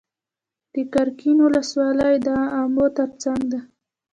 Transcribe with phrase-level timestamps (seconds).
[0.73, 3.59] د قرقین ولسوالۍ د امو تر څنګ ده